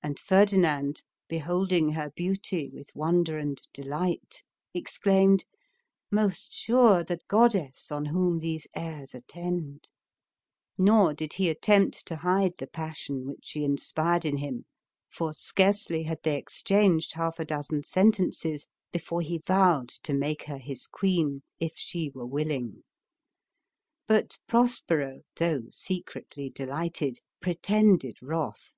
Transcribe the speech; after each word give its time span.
And 0.00 0.16
Ferdinand, 0.18 1.02
beholding 1.26 1.90
her 1.90 2.12
beauty 2.14 2.70
with 2.72 2.94
wonder 2.94 3.36
and 3.36 3.60
delight, 3.74 4.44
exclaimed— 4.72 5.44
"Most 6.10 6.52
sure 6.54 7.02
the 7.02 7.18
goddess 7.26 7.90
on 7.90 8.06
whom 8.06 8.38
these 8.38 8.68
airs 8.76 9.12
attend 9.12 9.82
!"•Nor 10.78 11.14
did 11.14 11.32
he 11.34 11.48
attempt 11.48 12.06
to 12.06 12.14
hide 12.16 12.56
the 12.58 12.68
passion 12.68 13.26
which 13.26 13.44
she 13.44 13.64
inspired 13.64 14.24
in 14.24 14.36
him, 14.36 14.66
for 15.10 15.32
scarcely 15.32 16.04
had 16.04 16.22
they 16.22 16.36
exchanged 16.38 17.14
half 17.14 17.40
a 17.40 17.44
dozen 17.44 17.82
sentences, 17.82 18.66
be 18.92 19.00
fore 19.00 19.20
he 19.20 19.38
vowed 19.46 19.88
to 19.88 20.14
make 20.14 20.44
her 20.44 20.58
his 20.58 20.86
queen 20.86 21.42
if 21.58 21.72
she 21.76 22.08
were 22.14 22.24
willing. 22.24 22.84
But 24.06 24.38
Pros 24.46 24.80
pero, 24.80 25.22
though 25.36 25.64
secretly 25.70 26.50
delighted, 26.50 27.18
pretended 27.40 28.16
wrath. 28.22 28.76